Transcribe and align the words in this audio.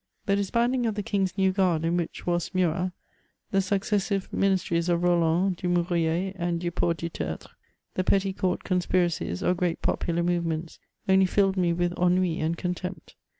The 0.25 0.35
dishanding 0.35 0.87
of 0.87 0.95
the 0.95 1.03
king's 1.03 1.37
new 1.37 1.51
guard, 1.51 1.85
in 1.85 1.95
which 1.95 2.25
was 2.25 2.55
Murat; 2.55 2.91
the 3.51 3.61
successive 3.61 4.33
ministries 4.33 4.89
of 4.89 5.03
Roland, 5.03 5.57
Dumouriez, 5.57 6.33
and 6.37 6.59
Duport 6.59 6.97
du 6.97 7.07
Tertre; 7.07 7.51
the 7.93 8.03
petty 8.03 8.33
court 8.33 8.63
conspiracies, 8.63 9.43
or 9.43 9.53
great 9.53 9.79
popular 9.83 10.23
movements, 10.23 10.79
only 11.07 11.27
filled 11.27 11.55
me 11.55 11.71
with 11.71 11.93
ennui 11.99 12.39
and 12.39 12.57
contempt. 12.57 13.13